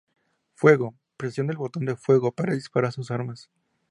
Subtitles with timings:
[0.55, 3.51] Fuego: Presione el botón de fuego para disparar sus armas.